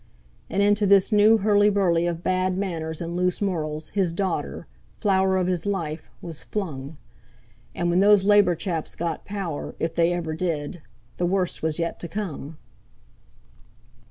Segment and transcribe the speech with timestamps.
[0.49, 5.45] And into this new hurly burly of bad manners and loose morals his daughter—flower of
[5.45, 6.97] his life—was flung!
[7.75, 12.57] And when those Labour chaps got power—if they ever did—the worst was yet to come.